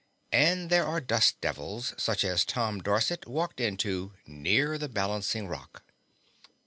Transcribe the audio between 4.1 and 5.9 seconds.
near the balancing rock.